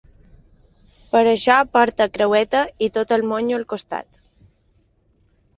[1.11, 4.23] Per això porte creueta i tot el monyo al costat.